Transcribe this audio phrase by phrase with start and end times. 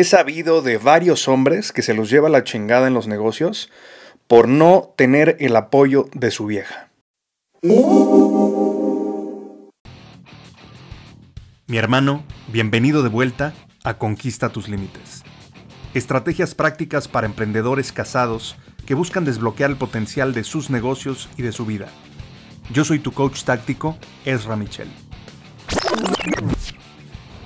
[0.00, 3.68] He sabido de varios hombres que se los lleva la chingada en los negocios
[4.28, 6.88] por no tener el apoyo de su vieja.
[11.66, 13.52] Mi hermano, bienvenido de vuelta
[13.84, 15.22] a Conquista tus Límites.
[15.92, 18.56] Estrategias prácticas para emprendedores casados
[18.86, 21.88] que buscan desbloquear el potencial de sus negocios y de su vida.
[22.72, 24.88] Yo soy tu coach táctico, Ezra Michel.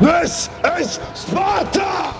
[0.00, 0.48] This
[0.80, 2.14] is Sparta!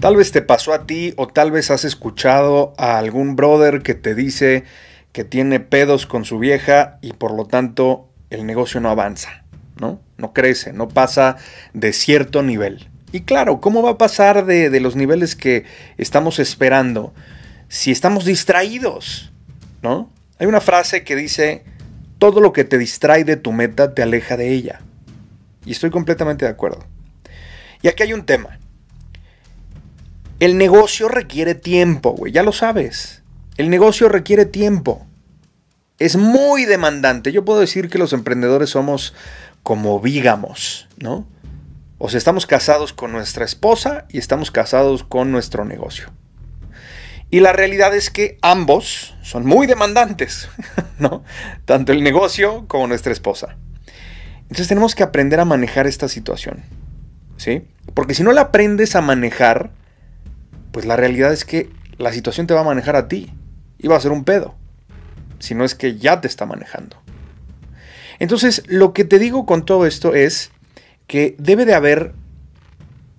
[0.00, 3.92] Tal vez te pasó a ti o tal vez has escuchado a algún brother que
[3.92, 4.64] te dice
[5.12, 9.44] que tiene pedos con su vieja y por lo tanto el negocio no avanza,
[9.78, 10.00] ¿no?
[10.16, 11.36] No crece, no pasa
[11.74, 12.88] de cierto nivel.
[13.14, 15.64] Y claro, ¿cómo va a pasar de, los niveles que
[15.98, 17.14] estamos esperando
[17.68, 19.30] si estamos distraídos?
[19.82, 20.10] ¿No?
[20.40, 21.62] Hay una frase que dice,
[22.18, 24.80] todo lo que te distrae de tu meta te aleja de ella.
[25.64, 26.84] Y estoy completamente de acuerdo.
[27.82, 28.58] Y aquí hay un tema.
[30.40, 33.22] El negocio requiere tiempo, güey, ya lo sabes.
[33.56, 35.06] El negocio requiere tiempo.
[36.00, 37.30] Es muy demandante.
[37.30, 39.14] Yo puedo decir que los emprendedores somos
[39.62, 41.32] como vígamos, ¿no?
[42.06, 46.12] O sea, estamos casados con nuestra esposa y estamos casados con nuestro negocio.
[47.30, 50.50] Y la realidad es que ambos son muy demandantes,
[50.98, 51.24] ¿no?
[51.64, 53.56] Tanto el negocio como nuestra esposa.
[54.42, 56.62] Entonces tenemos que aprender a manejar esta situación,
[57.38, 57.66] ¿sí?
[57.94, 59.70] Porque si no la aprendes a manejar,
[60.72, 63.32] pues la realidad es que la situación te va a manejar a ti
[63.78, 64.54] y va a ser un pedo,
[65.38, 66.98] si no es que ya te está manejando.
[68.18, 70.50] Entonces, lo que te digo con todo esto es,
[71.06, 72.12] que debe de haber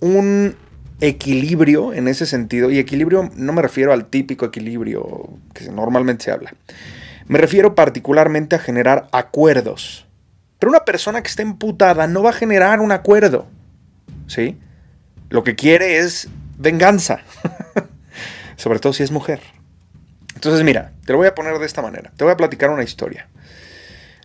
[0.00, 0.56] un
[1.00, 6.30] equilibrio en ese sentido, y equilibrio no me refiero al típico equilibrio que normalmente se
[6.30, 6.54] habla,
[7.26, 10.06] me refiero particularmente a generar acuerdos.
[10.58, 13.46] Pero una persona que está emputada no va a generar un acuerdo,
[14.26, 14.56] ¿sí?
[15.28, 17.20] Lo que quiere es venganza,
[18.56, 19.40] sobre todo si es mujer.
[20.34, 22.84] Entonces mira, te lo voy a poner de esta manera, te voy a platicar una
[22.84, 23.28] historia.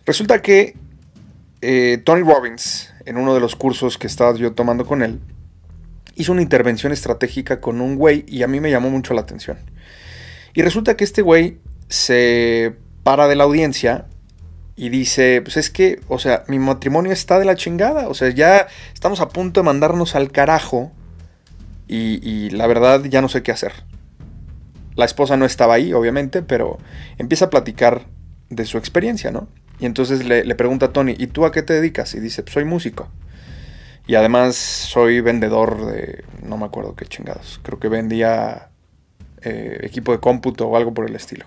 [0.06, 0.76] Resulta que
[1.62, 5.20] eh, Tony Robbins, en uno de los cursos que estaba yo tomando con él,
[6.16, 9.58] hizo una intervención estratégica con un güey y a mí me llamó mucho la atención.
[10.54, 11.58] Y resulta que este güey
[11.88, 12.74] se
[13.04, 14.06] para de la audiencia
[14.76, 18.30] y dice, pues es que, o sea, mi matrimonio está de la chingada, o sea,
[18.30, 20.92] ya estamos a punto de mandarnos al carajo
[21.88, 23.72] y, y la verdad ya no sé qué hacer.
[24.94, 26.78] La esposa no estaba ahí, obviamente, pero
[27.18, 28.06] empieza a platicar
[28.50, 29.48] de su experiencia, ¿no?
[29.82, 32.14] Y entonces le, pregunta a Tony, ¿y tú a qué te dedicas?
[32.14, 33.10] Y dice, soy músico.
[34.06, 38.68] Y además soy vendedor de, no me acuerdo qué chingados, creo que vendía
[39.40, 41.46] eh, equipo de cómputo o algo por el estilo.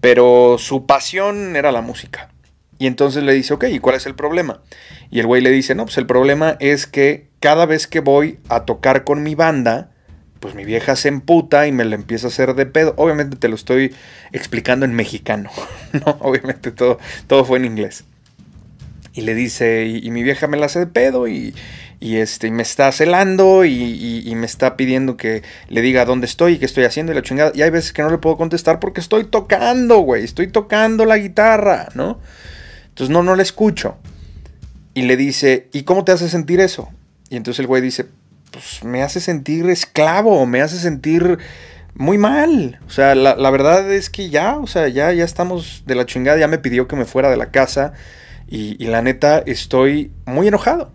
[0.00, 2.30] Pero su pasión era la música.
[2.78, 4.62] Y entonces le dice, ok, ¿y cuál es el problema?
[5.10, 8.38] Y el güey le dice, no, pues el problema es que cada vez que voy
[8.48, 9.90] a tocar con mi banda,
[10.44, 12.92] pues mi vieja se emputa y me la empieza a hacer de pedo.
[12.98, 13.94] Obviamente te lo estoy
[14.30, 15.48] explicando en mexicano,
[15.94, 16.18] ¿no?
[16.20, 18.04] Obviamente todo, todo fue en inglés.
[19.14, 21.54] Y le dice, y, mi vieja me la hace de pedo y,
[21.98, 26.58] y este, me está celando y, me está pidiendo que le diga dónde estoy y
[26.58, 27.50] qué estoy haciendo y la chingada.
[27.54, 31.16] Y hay veces que no le puedo contestar porque estoy tocando, güey, estoy tocando la
[31.16, 32.20] guitarra, ¿no?
[32.90, 33.96] Entonces no, no le escucho.
[34.92, 36.90] Y le dice, ¿y cómo te hace sentir eso?
[37.30, 38.08] Y entonces el güey dice,
[38.54, 41.38] pues me hace sentir esclavo, me hace sentir
[41.94, 42.78] muy mal.
[42.86, 46.38] O sea, la, verdad es que ya, o sea, ya, ya estamos de la chingada,
[46.38, 47.94] ya me pidió que me fuera de la casa
[48.46, 50.92] y, la neta estoy muy enojado.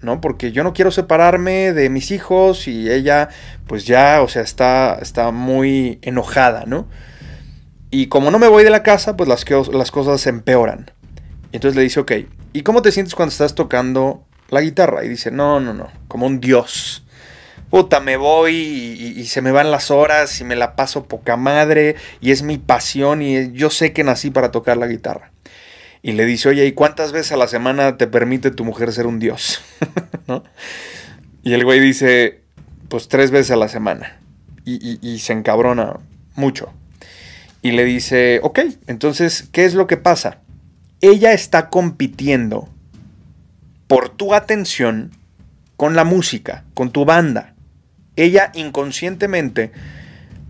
[0.00, 0.20] ¿no?
[0.20, 3.28] Porque yo no quiero separarme de mis hijos y ella,
[3.68, 6.88] pues ya, o sea, está, está muy enojada, ¿no?
[7.90, 10.90] Y como no me voy de la casa, pues las, las cosas se empeoran.
[11.52, 12.12] Y entonces le dice, ok,
[12.52, 15.04] ¿y cómo te sientes cuando estás tocando la guitarra?
[15.04, 17.01] Y dice, no, no, no, como un dios
[17.72, 21.96] puta, me voy y, se me van las horas y me la paso poca madre
[22.20, 25.32] y es mi pasión y yo sé que nací para tocar la guitarra.
[26.02, 29.06] Y le dice, oye, ¿y cuántas veces a la semana te permite tu mujer ser
[29.06, 29.62] un dios?
[31.44, 32.42] Y el güey dice,
[32.88, 34.20] pues tres veces a la semana.
[34.64, 35.98] Y, y se encabrona
[36.36, 36.72] mucho.
[37.62, 40.38] Y le dice, ok, entonces, ¿qué es lo que pasa?
[41.00, 42.68] Ella está compitiendo
[43.88, 45.10] por tu atención
[45.76, 47.51] con la música, con tu banda.
[48.16, 49.72] Ella inconscientemente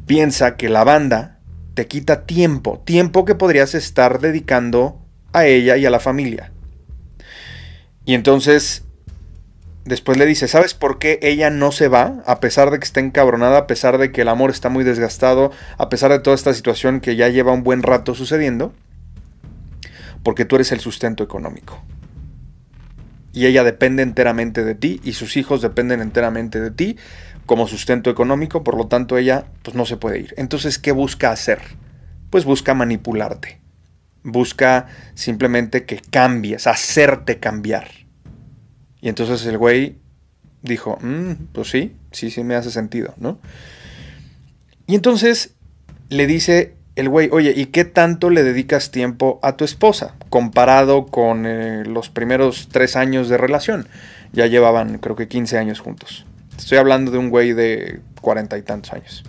[0.06, 1.38] piensa que la banda
[1.74, 5.00] te quita tiempo, tiempo que podrías estar dedicando
[5.32, 6.52] a ella y a la familia.
[8.04, 8.84] Y entonces
[9.84, 12.22] después le dice, ¿sabes por qué ella no se va?
[12.26, 15.52] A pesar de que está encabronada, a pesar de que el amor está muy desgastado,
[15.78, 18.72] a pesar de toda esta situación que ya lleva un buen rato sucediendo.
[20.22, 21.82] Porque tú eres el sustento económico.
[23.32, 26.96] Y ella depende enteramente de ti y sus hijos dependen enteramente de ti
[27.46, 30.34] como sustento económico, por lo tanto ella pues no se puede ir.
[30.36, 31.60] Entonces, ¿qué busca hacer?
[32.30, 33.60] Pues busca manipularte.
[34.22, 37.88] Busca simplemente que cambies, hacerte cambiar.
[39.00, 39.96] Y entonces el güey
[40.62, 43.38] dijo, mm, pues sí, sí, sí me hace sentido, ¿no?
[44.86, 45.54] Y entonces
[46.08, 51.06] le dice el güey, oye, ¿y qué tanto le dedicas tiempo a tu esposa comparado
[51.06, 53.88] con eh, los primeros tres años de relación?
[54.32, 56.26] Ya llevaban creo que 15 años juntos.
[56.56, 59.25] Estoy hablando de un güey de cuarenta y tantos años.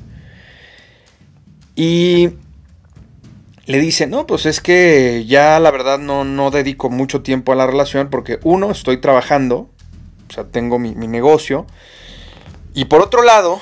[1.75, 2.29] Y
[3.65, 7.55] le dice, no, pues es que ya la verdad no, no dedico mucho tiempo a
[7.55, 9.69] la relación porque uno, estoy trabajando,
[10.29, 11.65] o sea, tengo mi, mi negocio.
[12.73, 13.59] Y por otro lado,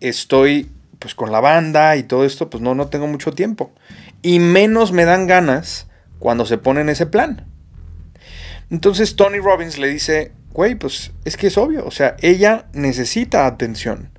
[0.00, 3.72] estoy pues con la banda y todo esto, pues no, no tengo mucho tiempo.
[4.22, 5.88] Y menos me dan ganas
[6.20, 7.44] cuando se pone en ese plan.
[8.70, 13.46] Entonces Tony Robbins le dice, güey, pues es que es obvio, o sea, ella necesita
[13.46, 14.10] atención.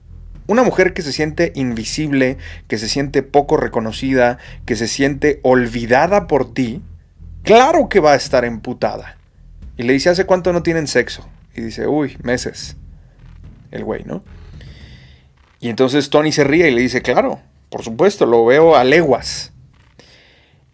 [0.45, 2.37] Una mujer que se siente invisible,
[2.67, 6.81] que se siente poco reconocida, que se siente olvidada por ti,
[7.43, 9.17] claro que va a estar emputada.
[9.77, 11.27] Y le dice, ¿hace cuánto no tienen sexo?
[11.55, 12.75] Y dice, uy, meses.
[13.71, 14.23] El güey, ¿no?
[15.59, 17.39] Y entonces Tony se ríe y le dice, claro,
[17.69, 19.53] por supuesto, lo veo a leguas.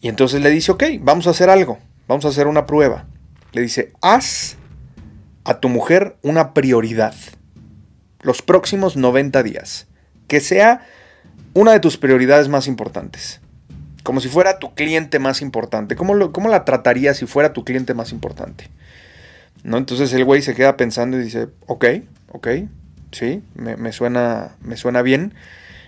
[0.01, 1.77] Y entonces le dice, ok, vamos a hacer algo,
[2.07, 3.05] vamos a hacer una prueba.
[3.51, 4.57] Le dice, haz
[5.49, 7.15] a tu mujer una prioridad
[8.21, 9.87] los próximos 90 días.
[10.27, 10.85] Que sea
[11.53, 13.41] una de tus prioridades más importantes.
[14.03, 15.95] Como si fuera tu cliente más importante.
[15.95, 18.69] ¿Cómo, cómo la tratarías si fuera tu cliente más importante?
[19.63, 19.77] ¿No?
[19.77, 21.85] Entonces el güey se queda pensando y dice, ok,
[22.31, 22.47] ok,
[23.11, 25.33] Sí, me, suena, me suena bien.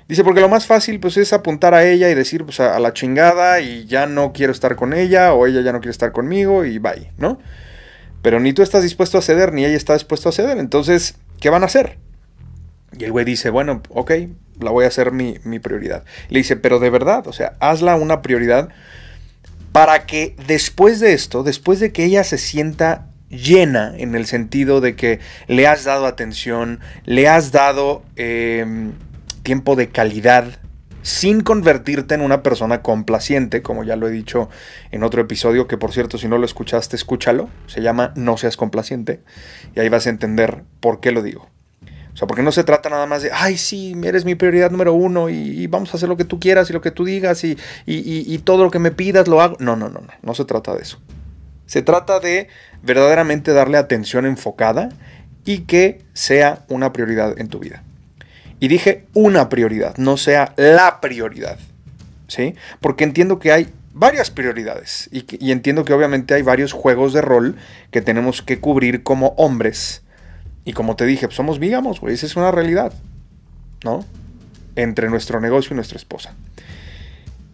[0.08, 2.94] Dice, porque lo más fácil pues es apuntar a ella y decir pues a, la
[2.94, 6.66] chingada y ya no quiero estar con ella o ella ya no quiere estar conmigo
[6.66, 7.38] y bye, ¿no?
[8.22, 11.50] Pero ni tú estás dispuesto a ceder ni ella está dispuesto a ceder, entonces, ¿qué
[11.50, 11.98] van a hacer?
[12.98, 14.12] Y el güey dice, bueno, ok,
[14.60, 16.04] la voy a hacer mi, mi prioridad.
[16.30, 18.70] Le dice, pero de verdad, o sea, hazla una prioridad
[19.72, 24.82] para que después de esto, después de que ella se sienta llena en el sentido
[24.82, 28.94] de que le has dado atención, le has dado em,
[29.44, 30.60] tiempo de calidad
[31.02, 34.50] sin convertirte en una persona complaciente, como ya lo he dicho
[34.92, 37.50] en otro episodio, que por cierto, si no lo escuchaste, escúchalo.
[37.68, 39.22] Se llama No seas complaciente.
[39.76, 41.48] Y ahí vas a entender por qué lo digo.
[42.14, 44.94] O sea, porque no se trata nada más de, ay, sí, eres mi prioridad número
[44.94, 47.58] uno y, vamos a hacer lo que tú quieras y lo que tú digas y,
[47.86, 49.56] y todo lo que me pidas lo hago.
[49.60, 51.00] No, no, no, no, no se trata de eso.
[51.66, 52.50] Se trata de
[52.84, 54.90] verdaderamente darle atención enfocada
[55.46, 57.84] y que sea una prioridad en tu vida.
[58.62, 61.58] Y dije una prioridad, no sea la prioridad.
[62.28, 62.56] ¿Sí?
[62.80, 67.58] Porque entiendo que hay varias prioridades y, entiendo que obviamente hay varios juegos de rol
[67.90, 70.04] que tenemos que cubrir como hombres.
[70.64, 72.94] Y como te dije, pues somos vigamos, güey, esa es una realidad,
[73.84, 74.06] ¿no?
[74.76, 76.36] Entre nuestro negocio y nuestra esposa.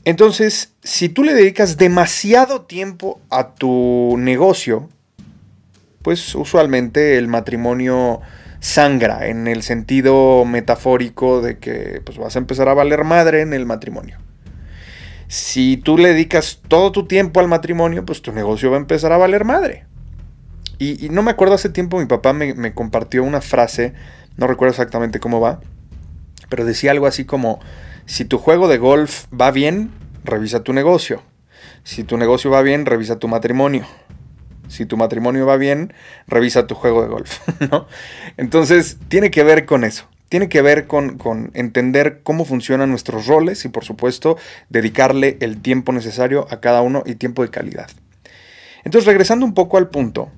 [0.04, 4.90] Entonces, si tú le dedicas demasiado tiempo a tu negocio,
[6.02, 8.22] pues usualmente el matrimonio
[8.68, 13.54] sangra en el sentido metafórico de que pues, vas a empezar a valer madre en
[13.54, 14.18] el matrimonio.
[15.30, 19.14] Si tú le dedicas todo tu tiempo al matrimonio, pues tu negocio va a empezar
[19.14, 19.86] a valer madre.
[20.80, 23.94] Y, no me acuerdo hace tiempo, mi papá me, me compartió una frase,
[24.36, 25.60] no recuerdo exactamente cómo va,
[26.50, 27.60] pero decía algo así como,
[28.06, 29.92] si tu juego de golf va bien,
[30.24, 31.24] revisa tu negocio.
[31.84, 33.88] Si tu negocio va bien, revisa tu matrimonio.
[34.68, 35.94] Si tu matrimonio va bien,
[36.28, 37.40] revisa tu juego de golf.
[37.72, 37.88] ¿no?
[38.38, 40.08] Entonces, tiene que ver con eso.
[40.30, 44.38] Tiene que ver con, con, entender cómo funcionan nuestros roles y, por supuesto,
[44.70, 47.90] dedicarle el tiempo necesario a cada uno y tiempo de calidad.
[48.84, 50.30] Entonces, regresando un poco al punto,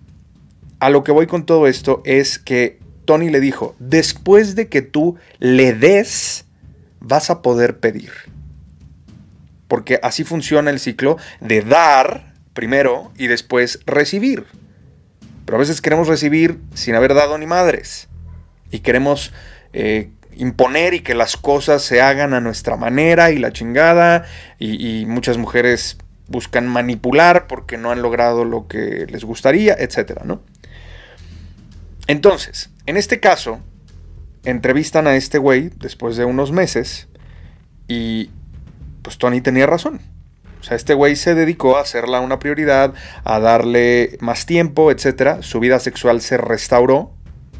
[0.80, 4.82] a lo que voy con todo esto es que Tony le dijo, después de que
[4.82, 6.46] tú le des,
[7.00, 8.12] vas a poder pedir.
[9.68, 12.29] Porque así funciona el ciclo de dar
[12.60, 14.44] primero y después recibir.
[15.46, 18.10] Pero a veces queremos recibir sin haber dado ni madres.
[18.70, 19.32] Y queremos
[19.72, 24.26] eh, imponer y que las cosas se hagan a nuestra manera y la chingada.
[24.60, 25.98] Y, y, muchas mujeres
[26.28, 30.42] buscan manipular porque no han logrado lo que les gustaría, etcétera, ¿no?
[32.08, 33.62] Entonces, en este caso,
[34.44, 37.08] entrevistan a este güey después de unos meses
[37.88, 38.32] y
[39.02, 40.02] pues Tony tenía razón.
[40.60, 45.42] O sea, este güey se dedicó a hacerla una prioridad, a darle más tiempo, etc.
[45.42, 47.12] Su vida sexual se restauró.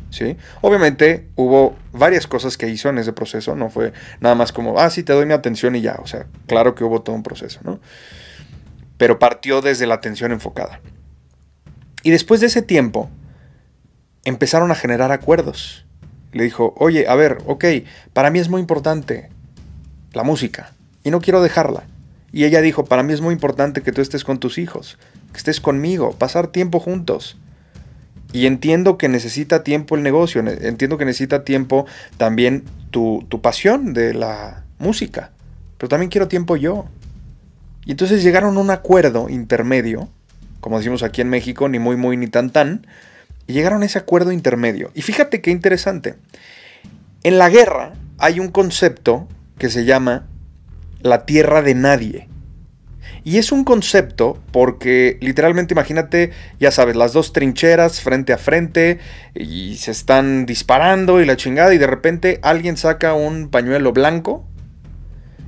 [0.10, 0.38] ¿sí?
[0.62, 3.56] Obviamente hubo varias cosas que hizo en ese proceso.
[3.56, 5.98] No fue nada más como, ah, sí, te doy mi atención y ya.
[6.02, 7.80] O sea, claro que hubo todo un proceso, ¿no?
[8.98, 10.82] Pero partió desde la atención enfocada.
[12.04, 13.10] Y después de ese tiempo,
[14.26, 15.86] empezaron a generar acuerdos.
[16.32, 17.66] Le dijo, oye, a ver, ok,
[18.14, 19.30] para mí es muy importante
[20.14, 21.84] la música y no quiero dejarla.
[22.32, 24.98] Y ella dijo, para mí es muy importante que tú estés con tus hijos,
[25.32, 27.38] que estés conmigo, pasar tiempo juntos.
[28.32, 33.94] Y entiendo que necesita tiempo el negocio, entiendo que necesita tiempo también tu, tu pasión
[33.94, 35.32] de la música,
[35.78, 36.86] pero también quiero tiempo yo.
[37.86, 40.10] Y entonces llegaron a un acuerdo intermedio,
[40.60, 42.86] como decimos aquí en México, ni muy muy ni tan tan,
[43.48, 44.92] y llegaron a ese acuerdo intermedio.
[44.94, 46.16] Y fíjate qué interesante.
[47.24, 50.28] En la guerra hay un concepto que se llama
[51.02, 52.30] la tierra de nadie.
[53.24, 59.00] Y es un concepto porque literalmente imagínate, ya sabes, las dos trincheras frente a frente
[59.36, 64.46] y se están disparando y la chingada y de repente alguien saca un pañuelo blanco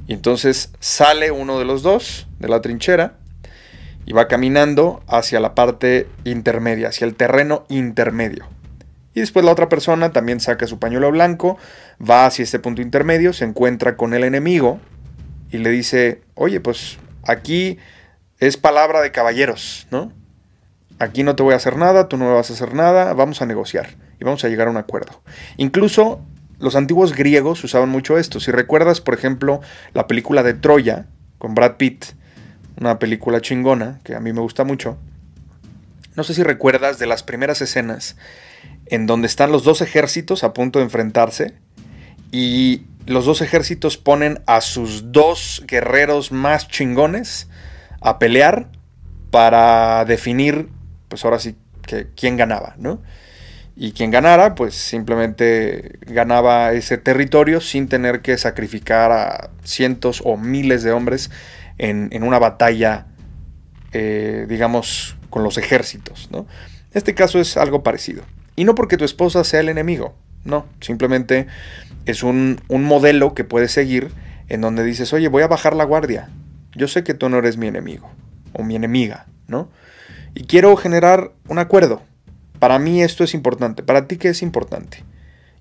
[0.08, 3.18] y entonces sale uno de los dos de la trinchera
[4.06, 8.46] y va caminando hacia la parte intermedia, hacia el terreno intermedio.
[9.14, 11.58] Y después la otra persona también saca su pañuelo blanco,
[12.02, 14.80] va hacia este punto intermedio, se encuentra con el enemigo
[15.52, 17.78] y le dice, oye, pues aquí
[18.40, 20.12] es palabra de caballeros, ¿no?
[21.00, 23.42] Aquí no te voy a hacer nada, tú no me vas a hacer nada, vamos
[23.42, 25.22] a negociar y vamos a llegar a un acuerdo.
[25.58, 26.22] Incluso
[26.60, 28.40] los antiguos griegos usaban mucho esto.
[28.40, 29.62] Si recuerdas, por ejemplo,
[29.94, 31.08] la película de Troya
[31.40, 32.06] con Brad Pitt,
[32.80, 34.98] una película chingona que a mí me gusta mucho.
[36.16, 38.16] No sé si recuerdas de las primeras escenas
[38.86, 41.56] en donde están los dos ejércitos a punto de enfrentarse
[42.32, 47.48] y los dos ejércitos ponen a sus dos guerreros más chingones
[48.02, 48.68] a pelear
[49.32, 50.70] para definir,
[51.08, 53.02] pues ahora sí, que quién ganaba, ¿no?
[53.76, 60.38] Y quien ganara, pues simplemente ganaba ese territorio sin tener que sacrificar a cientos o
[60.38, 61.32] miles de hombres
[61.78, 63.08] en, una batalla,
[63.94, 66.46] eh, digamos, con los ejércitos, ¿no?
[66.94, 68.24] Este caso es algo parecido.
[68.56, 71.48] Y no porque tu esposa sea el enemigo, no, simplemente
[72.06, 74.12] es un, modelo que puedes seguir
[74.50, 76.30] en donde dices, oye, voy a bajar la guardia.
[76.76, 78.10] Yo sé que tú no eres mi enemigo
[78.54, 79.70] o mi enemiga, ¿no?
[80.34, 82.02] Y quiero generar un acuerdo.
[82.60, 83.84] Para mí esto es importante.
[83.84, 85.04] ¿Para ti qué es importante?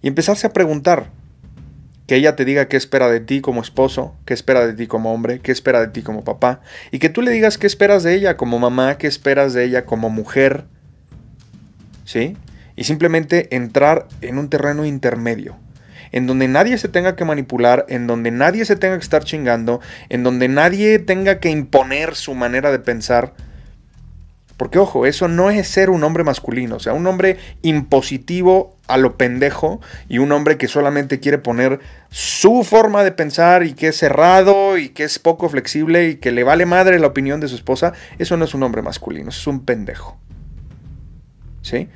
[0.03, 1.11] Y empezarse a preguntar.
[2.07, 5.15] Que ella te diga qué espera de ti como esposo, qué espera de ti como
[5.15, 6.61] hombre, qué espera de ti como papá.
[6.91, 9.85] Y que tú le digas qué esperas de ella como mamá, qué esperas de ella
[9.85, 10.65] como mujer.
[12.05, 12.37] ¿Sí?
[12.75, 15.57] Y simplemente entrar en un terreno intermedio
[16.13, 19.81] en donde nadie se tenga que manipular, en donde nadie se tenga que estar chingando,
[20.09, 23.35] en donde nadie tenga que imponer su manera de pensar.
[24.57, 28.99] Porque ojo, eso no es ser un hombre masculino, o sea, un hombre impositivo a
[28.99, 33.89] lo pendejo y un hombre que solamente quiere poner su forma de pensar y que
[33.89, 37.49] es cerrado y que es poco flexible y que le vale madre la opinión de
[37.49, 40.19] su esposa, eso no es un hombre masculino, eso es un pendejo.
[41.63, 41.89] ¿Sí?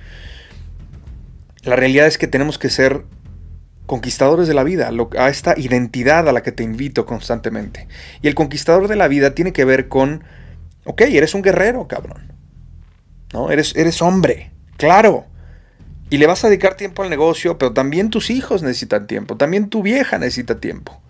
[1.64, 3.04] La realidad es que tenemos que ser
[3.86, 7.88] conquistadores de la vida, a esta identidad a la que te invito constantemente.
[8.22, 10.24] Y el conquistador de la vida tiene que ver con,
[10.84, 12.32] ok, eres un guerrero, cabrón.
[13.32, 13.50] ¿No?
[13.50, 15.26] Eres, eres hombre, claro.
[16.10, 19.68] Y le vas a dedicar tiempo al negocio, pero también tus hijos necesitan tiempo, también
[19.68, 21.00] tu vieja necesita tiempo.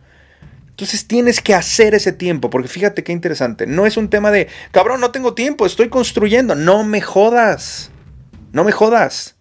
[0.70, 3.66] Entonces tienes que hacer ese tiempo, porque fíjate qué interesante.
[3.66, 6.56] No es un tema de, cabrón, no tengo tiempo, estoy construyendo.
[6.56, 7.92] No me jodas.
[8.52, 9.33] No me jodas.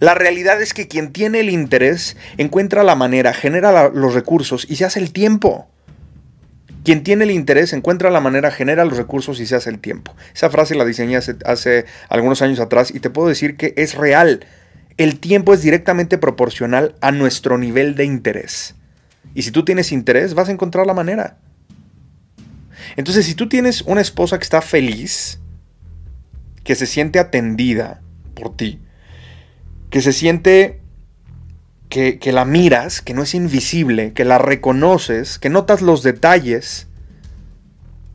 [0.00, 4.76] La realidad es que quien tiene el interés encuentra la manera, genera los recursos y
[4.76, 5.68] se hace el tiempo.
[6.84, 10.14] Quien tiene el interés encuentra la manera, genera los recursos y se hace el tiempo.
[10.34, 14.46] Esa frase la diseñé hace, algunos años atrás y te puedo decir que es real.
[14.96, 18.74] El tiempo es directamente proporcional a nuestro nivel de interés.
[19.34, 21.36] Y si tú tienes interés, vas a encontrar la manera.
[22.96, 25.40] Entonces, si tú tienes una esposa que está feliz,
[26.64, 28.00] que se siente atendida
[28.34, 28.80] por ti,
[29.90, 30.80] que se siente
[31.88, 36.86] que, la miras, que no es invisible, que la reconoces, que notas los detalles.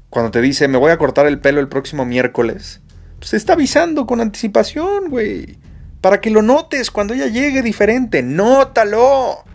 [0.09, 2.81] Cuando te dice, me voy a cortar el pelo el próximo miércoles,
[3.17, 5.57] pues te está avisando con anticipación, güey.
[6.01, 8.21] Para que lo notes cuando ella llegue diferente.
[8.21, 9.45] Nótalo.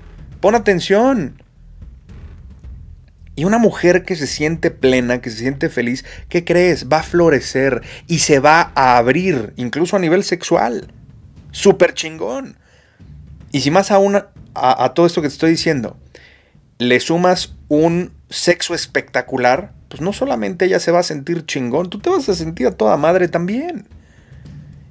[0.41, 1.43] Pon atención.
[3.37, 6.89] Y una mujer que se siente plena, que se siente feliz, ¿qué crees?
[6.91, 10.93] Va a florecer y se va a abrir, incluso a nivel sexual.
[11.51, 12.57] Súper chingón.
[13.53, 14.23] Y si más aún
[14.55, 15.97] a, todo esto que te estoy diciendo,
[16.79, 21.99] le sumas un sexo espectacular, pues no solamente ella se va a sentir chingón, tú
[21.99, 23.87] te vas a sentir a toda madre también.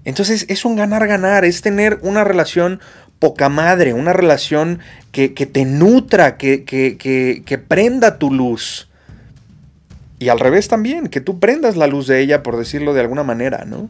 [0.05, 2.79] Entonces es un ganar-ganar, es tener una relación
[3.19, 4.79] poca madre, una relación
[5.11, 8.89] que, te nutra, que, que, prenda tu luz.
[10.19, 13.23] Y al revés también, que tú prendas la luz de ella, por decirlo de alguna
[13.23, 13.89] manera, ¿no?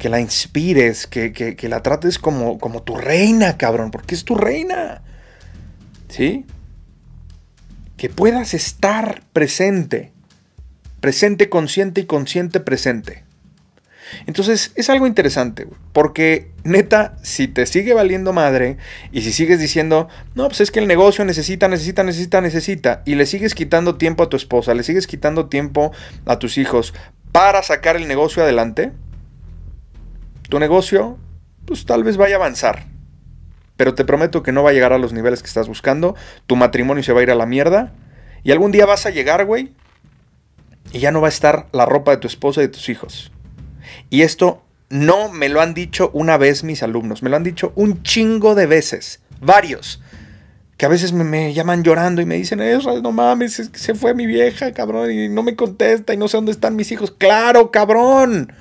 [0.00, 5.02] Que la inspires, que, la trates como, como tu reina, cabrón, porque es tu reina.
[6.08, 6.46] ¿Sí?
[7.96, 10.10] Que puedas estar presente.
[11.00, 13.24] Presente, consciente y consciente presente.
[14.26, 18.76] Entonces es algo interesante, porque neta, si te sigue valiendo madre
[19.12, 23.14] y si sigues diciendo, no, pues es que el negocio necesita, necesita, necesita, necesita, y
[23.14, 25.92] le sigues quitando tiempo a tu esposa, le sigues quitando tiempo
[26.26, 26.94] a tus hijos
[27.32, 28.92] para sacar el negocio adelante,
[30.50, 31.16] tu negocio,
[31.64, 32.86] pues tal vez vaya a avanzar.
[33.78, 36.14] Pero te prometo que no va a llegar a los niveles que estás buscando,
[36.46, 37.94] tu matrimonio se va a ir a la mierda,
[38.42, 39.72] y algún día vas a llegar, güey,
[40.92, 43.32] y ya no va a estar la ropa de tu esposa y de tus hijos.
[44.10, 47.72] Y esto no me lo han dicho una vez mis alumnos, me lo han dicho
[47.76, 50.02] un chingo de veces, varios,
[50.76, 52.60] que a veces me, llaman llorando y me dicen,
[53.02, 56.26] no mames, es que se fue mi vieja, cabrón, y no me contesta y no
[56.26, 57.10] sé dónde están mis hijos.
[57.10, 58.52] Claro, cabrón.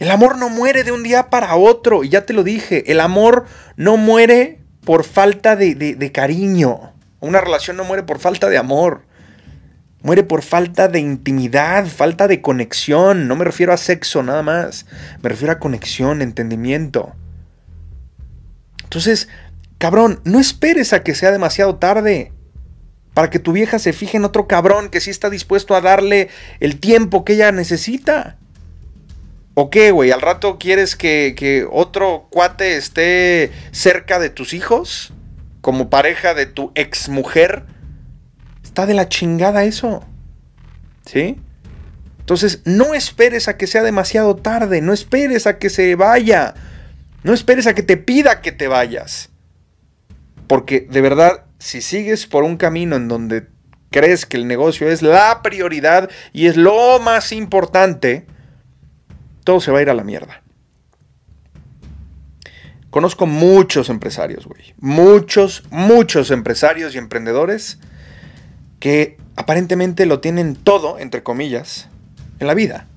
[0.00, 3.00] El amor no muere de un día para otro, y ya te lo dije, el
[3.00, 3.44] amor
[3.76, 6.94] no muere por falta de, cariño.
[7.20, 9.02] Una relación no muere por falta de amor.
[10.02, 13.28] Muere por falta de intimidad, falta de conexión.
[13.28, 14.86] No me refiero a sexo nada más.
[15.22, 17.12] Me refiero a conexión, entendimiento.
[18.84, 19.28] Entonces,
[19.76, 22.32] cabrón, no esperes a que sea demasiado tarde.
[23.12, 26.30] Para que tu vieja se fije en otro cabrón que sí está dispuesto a darle
[26.58, 28.38] el tiempo que ella necesita.
[29.60, 30.10] ¿O qué, güey?
[30.10, 35.12] ¿Al rato quieres que, que otro cuate esté cerca de tus hijos?
[35.60, 37.66] Como pareja de tu exmujer
[38.70, 40.02] Está de la chingada eso.
[41.04, 41.38] ¿Sí?
[42.20, 46.54] Entonces, no esperes a que sea demasiado tarde, no esperes a que se vaya,
[47.22, 49.28] no esperes a que te pida que te vayas.
[50.46, 53.48] Porque de verdad, si sigues por un camino en donde
[53.90, 58.24] crees que el negocio es la prioridad y es lo más importante,
[59.44, 60.42] todo se va a ir a la mierda.
[62.90, 64.74] Conozco muchos empresarios, güey.
[64.80, 67.78] Muchos, muchos empresarios y emprendedores
[68.80, 71.88] que aparentemente lo tienen todo, entre comillas,
[72.40, 72.88] en la vida.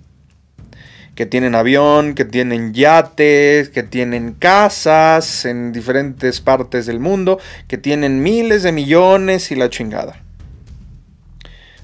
[1.13, 7.77] Que tienen avión, que tienen yates, que tienen casas en diferentes partes del mundo, que
[7.77, 10.23] tienen miles de millones y la chingada.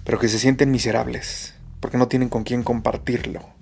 [0.03, 3.58] Pero que se sienten miserables, porque no tienen con quién compartirlo.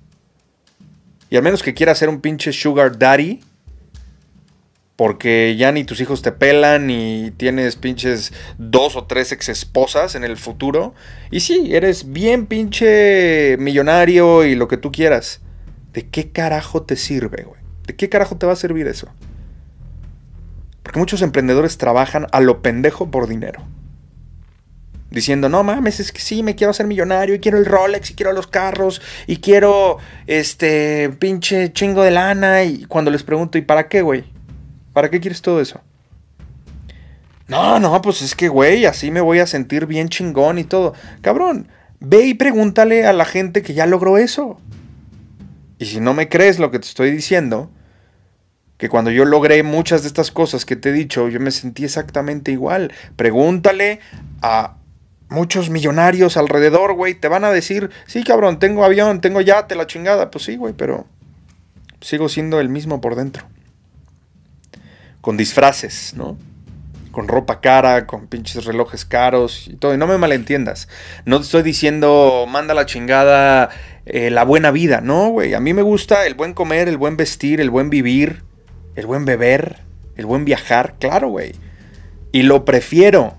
[1.29, 3.41] Y al menos que quiera ser un pinche sugar daddy,
[4.95, 10.15] porque ya ni tus hijos te pelan y tienes pinches dos o tres ex esposas
[10.15, 10.95] en el futuro.
[11.29, 15.41] Y sí, eres bien pinche millonario y lo que tú quieras.
[15.93, 17.61] ¿De qué carajo te sirve, güey?
[17.85, 19.07] ¿De qué carajo te va a servir eso?
[20.81, 23.61] Porque muchos emprendedores trabajan a lo pendejo por dinero.
[25.09, 28.13] Diciendo, no mames, es que sí, me quiero hacer millonario y quiero el Rolex y
[28.13, 32.63] quiero los carros y quiero este pinche chingo de lana.
[32.63, 34.25] Y cuando les pregunto, ¿y para qué, güey?
[34.91, 35.81] ¿Para qué quieres todo eso?
[37.47, 40.93] No, no, pues es que, güey, así me voy a sentir bien chingón y todo.
[41.21, 44.59] Cabrón, ve y pregúntale a la gente que ya logró eso.
[45.79, 47.69] Y si no me crees lo que te estoy diciendo,
[48.77, 51.85] que cuando yo logré muchas de estas cosas que te he dicho, yo me sentí
[51.85, 52.91] exactamente igual.
[53.15, 53.99] Pregúntale
[54.41, 54.76] a
[55.29, 59.87] muchos millonarios alrededor, güey, te van a decir, sí, cabrón, tengo avión, tengo yate, la
[59.87, 60.31] chingada.
[60.31, 61.07] Pues sí, güey, pero
[62.01, 63.45] sigo siendo el mismo por dentro
[65.27, 66.37] con disfraces, ¿no?
[67.11, 69.93] Con ropa cara, con pinches relojes caros y todo.
[69.93, 70.87] Y no me malentiendas.
[71.25, 73.69] No te estoy diciendo, manda la chingada
[74.05, 75.01] eh, la buena vida.
[75.01, 75.53] No, güey.
[75.53, 78.43] A mí me gusta el buen comer, el buen vestir, el buen vivir,
[78.95, 79.81] el buen beber,
[80.15, 80.95] el buen viajar.
[80.97, 81.55] Claro, güey.
[82.31, 83.37] Y lo prefiero.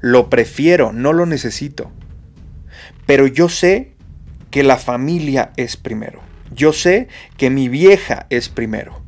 [0.00, 1.90] Lo prefiero, no lo necesito.
[3.06, 3.94] Pero yo sé
[4.50, 6.20] que la familia es primero.
[6.54, 9.02] Yo sé que mi vieja es primero.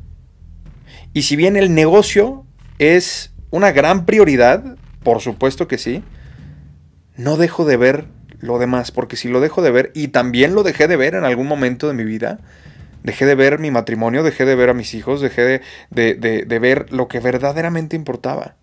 [1.13, 2.45] Y si bien el negocio
[2.79, 6.03] es una gran prioridad, por supuesto que sí,
[7.17, 8.07] no dejo de ver
[8.39, 11.23] lo demás, porque si lo dejo de ver, y también lo dejé de ver en
[11.23, 12.39] algún momento de mi vida,
[13.03, 16.93] Dejé de ver mi matrimonio, dejé de ver a mis hijos, dejé de, de ver
[16.93, 18.55] lo que verdaderamente importaba.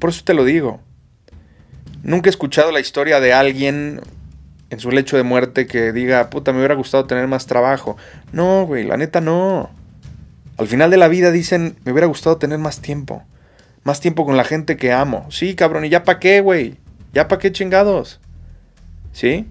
[0.00, 0.80] Por eso te lo digo.
[2.02, 4.00] Nunca he escuchado la historia de alguien
[4.70, 7.96] en su lecho de muerte que diga, puta, me hubiera gustado tener más trabajo.
[8.32, 9.70] No, güey, la neta no.
[10.56, 13.22] Al final de la vida dicen, me hubiera gustado tener más tiempo.
[13.84, 15.26] Más tiempo con la gente que amo.
[15.30, 16.76] Sí, cabrón, ¿y ya pa' qué, güey?
[17.12, 18.20] ¿Ya pa' qué chingados?
[19.12, 19.46] ¿Sí?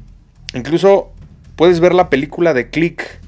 [0.54, 1.12] Incluso
[1.56, 3.20] puedes ver la película de Click.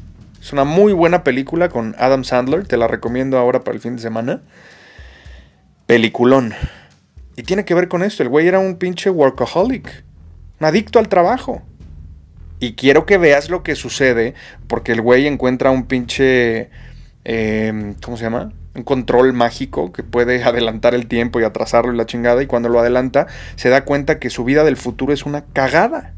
[0.41, 2.65] Es una muy buena película con Adam Sandler.
[2.65, 4.41] Te la recomiendo ahora para el fin de semana.
[5.86, 6.53] Peliculón.
[7.36, 8.24] Y tiene que ver con esto.
[8.24, 10.04] El güey era un pinche workaholic.
[10.60, 11.62] Un adicto al trabajo.
[12.60, 14.36] Y quiero que veas lo que sucede.
[14.67, 16.69] Porque el güey encuentra un pinche.
[17.24, 18.52] Em, ¿Cómo se llama?
[18.76, 22.43] Un control mágico que puede adelantar el tiempo y atrasarlo y la chingada.
[22.43, 26.13] Y cuando lo adelanta, se da cuenta que su vida del futuro es una cagada.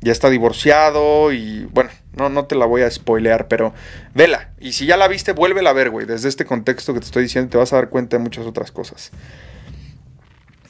[0.00, 3.72] Ya está divorciado y bueno, no, no te la voy a spoilear, pero
[4.14, 4.52] vela.
[4.60, 6.06] Y si ya la viste, vuélvela a ver, güey.
[6.06, 8.70] Desde este contexto que te estoy diciendo, te vas a dar cuenta de muchas otras
[8.70, 9.10] cosas.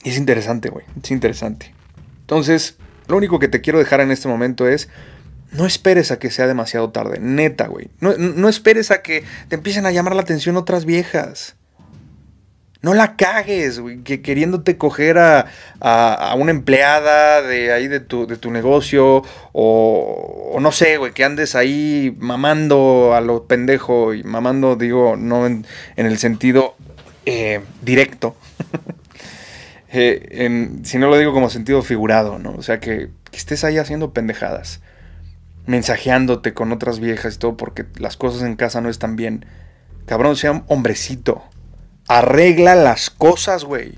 [0.05, 0.85] Y es interesante, güey.
[1.03, 1.75] Es interesante.
[2.21, 2.77] Entonces,
[3.09, 4.89] lo único que te quiero dejar en este momento es.
[5.51, 7.91] No esperes a que sea demasiado tarde, neta, güey.
[8.01, 11.57] No, no esperes a que te empiecen a llamar la atención otras viejas.
[12.83, 15.47] No la cagues, güey, que queriéndote coger a,
[15.79, 21.23] a, una empleada de ahí de tu, de tu negocio o, no sé, güey, que
[21.23, 25.65] andes ahí mamando a lo pendejo y mamando, digo, no en,
[25.95, 26.75] el sentido
[27.25, 28.35] eh, directo,
[29.93, 32.51] eh, si no lo digo como sentido figurado, ¿no?
[32.51, 34.81] O sea, que, que estés ahí haciendo pendejadas,
[35.67, 39.47] mensajeándote con otras viejas y todo porque las cosas en casa no están bien.
[40.05, 41.45] Cabrón, sea un hombrecito
[42.19, 43.95] arregla las cosas, güey.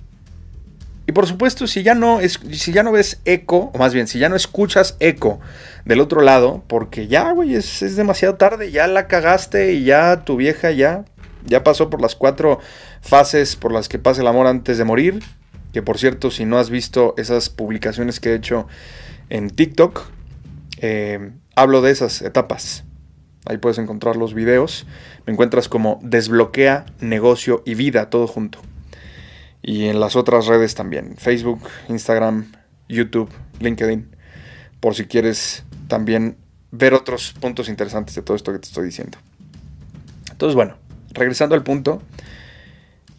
[1.07, 4.07] Y por supuesto, si ya no es, si ya no ves eco, o más bien,
[4.07, 5.41] si ya no escuchas eco
[5.85, 10.37] del otro lado, porque ya, güey, es, demasiado tarde, ya la cagaste y ya tu
[10.37, 11.05] vieja ya,
[11.45, 12.61] ya pasó por las cuatro
[13.03, 15.23] fases por las que pasa el amor antes de morir.
[15.73, 18.69] Que por cierto, si no has visto esas publicaciones que he hecho
[19.29, 20.01] en TikTok,
[20.79, 22.84] eh, hablo de esas etapas.
[23.45, 24.87] Ahí puedes encontrar los videos.
[25.27, 28.59] Me encuentras como Desbloquea Negocio y Vida, todo junto.
[29.63, 31.17] Y en las otras redes también.
[31.17, 32.53] Facebook, Instagram,
[32.89, 33.31] YouTube,
[33.61, 34.15] LinkedIn.
[34.81, 36.37] Por si quieres también
[36.71, 39.19] ver otros puntos interesantes de todo esto que te estoy diciendo.
[40.31, 40.77] Entonces, bueno,
[41.13, 42.03] regresando al punto.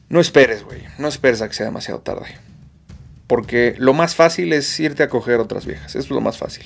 [0.10, 0.84] No esperes, güey.
[1.00, 2.28] No esperes a que sea demasiado tarde.
[3.28, 5.96] Porque lo más fácil es irte a coger otras viejas.
[5.96, 6.66] Eso es lo más fácil.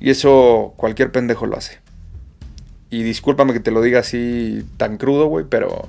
[0.00, 1.78] Y eso cualquier pendejo lo hace.
[2.90, 5.88] Y discúlpame que te lo diga así tan crudo, güey, pero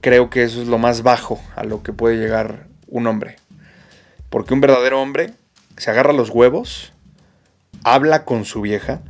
[0.00, 3.36] creo que eso es lo más bajo a lo que puede llegar un hombre.
[4.28, 5.32] Porque un verdadero hombre
[5.76, 6.92] se agarra los huevos,
[7.84, 9.00] habla con su vieja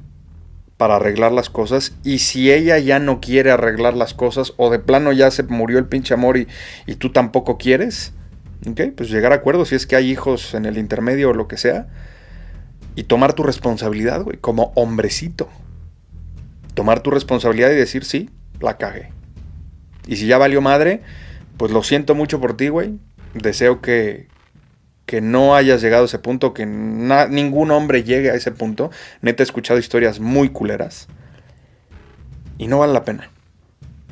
[0.76, 4.78] para arreglar las cosas y si ella ya no quiere arreglar las cosas o de
[4.78, 6.48] plano ya se murió el pinche amor y,
[6.86, 8.14] y tú tampoco quieres,
[8.66, 8.80] ¿ok?
[8.96, 11.58] Pues llegar a acuerdos si es que hay hijos en el intermedio o lo que
[11.58, 11.88] sea
[12.94, 15.50] y tomar tu responsabilidad, güey, como hombrecito
[16.74, 18.30] tomar tu responsabilidad y decir, sí,
[18.60, 19.12] la cagué.
[20.06, 21.02] Y si ya valió madre,
[21.56, 22.98] pues lo siento mucho por ti, güey.
[23.34, 24.28] Deseo que,
[25.06, 28.90] que no hayas llegado a ese punto, que ningún hombre llegue a ese punto.
[29.22, 31.08] Neta he escuchado historias muy culeras.
[32.58, 33.30] Y no vale la pena.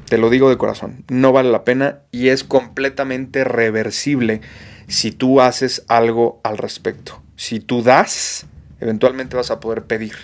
[0.08, 4.40] Te lo digo de corazón, no vale la pena y es completamente reversible
[4.86, 7.22] si tú haces algo al respecto.
[7.36, 8.46] Si tú das,
[8.80, 10.14] eventualmente vas a poder pedir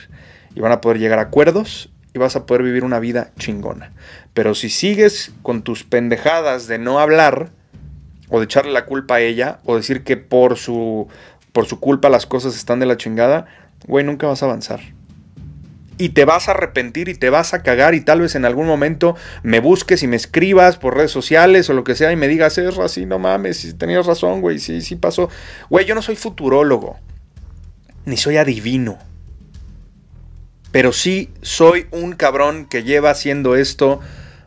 [0.55, 3.93] y van a poder llegar a acuerdos y vas a poder vivir una vida chingona.
[4.33, 7.51] Pero si sigues con tus pendejadas de no hablar,
[8.29, 11.09] o de echarle la culpa a ella, o decir que por su,
[11.53, 13.47] por su culpa las cosas están de la chingada,
[13.87, 14.81] güey, nunca vas a avanzar.
[15.99, 18.67] Y te vas a arrepentir y te vas a cagar y tal vez en algún
[18.67, 22.29] momento me busques y me escribas por redes sociales o lo que sea y me
[22.29, 25.29] digas, es así, no mames, si tenías razón, güey, sí, sí pasó.
[25.69, 26.99] Güey, yo no soy futurólogo,
[28.07, 28.99] ni soy adivino
[30.75, 34.01] pero sí soy un cabrón que lleva haciendo esto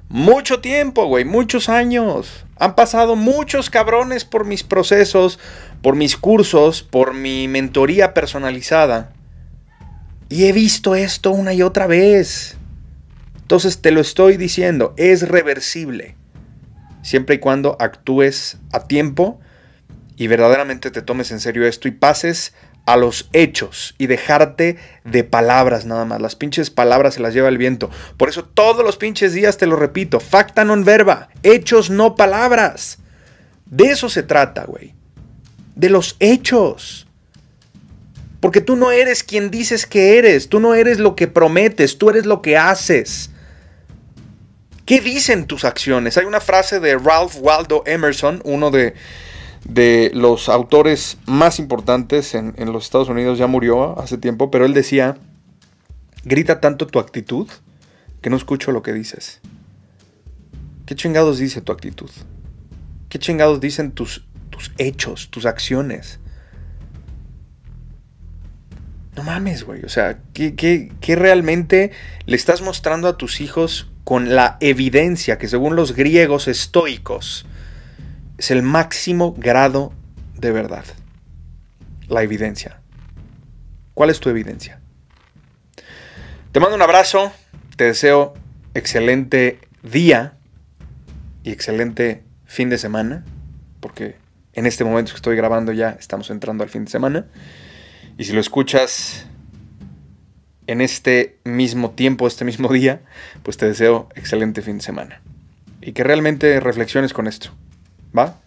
[0.09, 2.43] mucho tiempo, güey, muchos años.
[2.59, 5.39] Han pasado muchos cabrones por mis procesos,
[5.81, 9.13] por mis cursos, por mi mentoría personalizada.
[10.27, 12.57] Y he visto esto una y otra vez.
[13.37, 16.17] Entonces te lo estoy diciendo, es reversible.
[17.03, 19.39] Siempre y cuando actúes a tiempo
[20.17, 22.53] y verdaderamente te tomes en serio esto y pases
[22.87, 26.21] a los hechos y dejarte de palabras nada más.
[26.21, 27.91] Las pinches palabras se las lleva el viento.
[28.15, 30.21] Por eso todos los pinches días te lo repito.
[30.21, 31.27] Facta non verba.
[31.43, 32.99] Hechos no palabras.
[33.67, 34.95] De eso se trata, güey.
[35.75, 37.07] De los hechos.
[38.39, 42.09] Porque tú no eres quien dices que eres, tú no eres lo que prometes, tú
[42.09, 43.31] eres lo que haces.
[44.85, 46.17] ¿Qué dicen tus acciones?
[46.17, 48.93] Hay una frase de Ralph Waldo Emerson, uno de,
[49.65, 55.17] los autores más importantes en, los Estados Unidos, ya murió hace tiempo, pero él decía,
[56.23, 57.47] grita tanto tu actitud
[58.21, 59.41] que no escucho lo que dices.
[60.85, 62.09] ¿Qué chingados dice tu actitud?
[63.09, 66.19] ¿Qué chingados dicen tus, tus hechos, tus acciones?
[69.17, 69.83] No mames, güey.
[69.83, 71.91] O sea, ¿qué, ¿qué, realmente
[72.27, 77.45] le estás mostrando a tus hijos con la evidencia que según los griegos estoicos
[78.37, 79.93] es el máximo grado
[80.35, 80.85] de verdad?
[82.07, 82.79] La evidencia.
[83.93, 84.79] ¿Cuál es tu evidencia?
[86.51, 87.31] Te mando un abrazo,
[87.75, 88.33] te deseo
[88.73, 90.33] excelente día
[91.43, 93.25] y excelente fin de semana,
[93.79, 94.15] porque
[94.53, 97.25] en este momento que estoy grabando ya estamos entrando al fin de semana.
[98.17, 99.25] Y si lo escuchas
[100.67, 103.01] en este mismo tiempo, este mismo día,
[103.43, 105.21] pues te deseo excelente fin de semana.
[105.81, 107.51] Y que realmente reflexiones con esto.
[108.15, 108.39] ¿Va?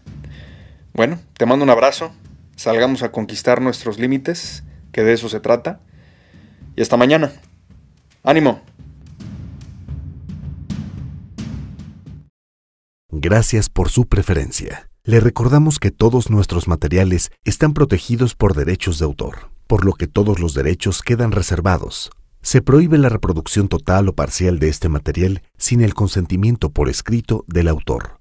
[0.92, 2.12] Bueno, te mando un abrazo.
[2.56, 5.80] Salgamos a conquistar nuestros límites, que de eso se trata.
[6.76, 7.32] Y hasta mañana.
[8.22, 8.60] Ánimo.
[13.10, 14.88] Gracias por su preferencia.
[15.02, 20.06] Le recordamos que todos nuestros materiales están protegidos por derechos de autor, por lo que
[20.06, 22.10] todos los derechos quedan reservados.
[22.42, 27.44] Se prohíbe la reproducción total o parcial de este material sin el consentimiento por escrito
[27.48, 28.19] del autor.